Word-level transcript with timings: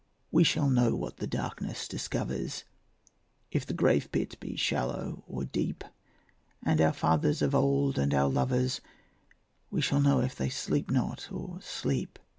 We 0.31 0.43
shall 0.43 0.67
know 0.67 0.95
what 0.95 1.17
the 1.17 1.27
darkness 1.27 1.87
discovers, 1.87 2.63
If 3.51 3.67
the 3.67 3.75
grave 3.75 4.11
pit 4.11 4.35
be 4.39 4.55
shallow 4.55 5.23
or 5.27 5.45
deep; 5.45 5.83
And 6.63 6.81
our 6.81 6.91
fathers 6.91 7.43
of 7.43 7.53
old, 7.53 7.99
and 7.99 8.11
our 8.11 8.27
lovers, 8.27 8.81
We 9.69 9.81
shall 9.81 10.01
know 10.01 10.19
if 10.19 10.35
they 10.35 10.49
sleep 10.49 10.89
not 10.89 11.31
or 11.31 11.61
sleep. 11.61 12.17